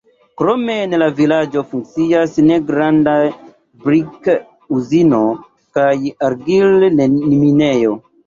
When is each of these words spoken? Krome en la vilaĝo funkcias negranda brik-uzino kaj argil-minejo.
Krome 0.41 0.75
en 0.83 0.95
la 1.01 1.07
vilaĝo 1.17 1.61
funkcias 1.73 2.33
negranda 2.47 3.13
brik-uzino 3.83 5.21
kaj 5.79 5.93
argil-minejo. 6.31 7.95